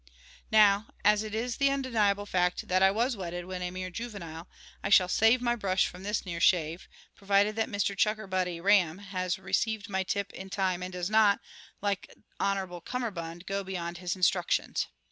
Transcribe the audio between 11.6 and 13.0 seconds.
like Hon'ble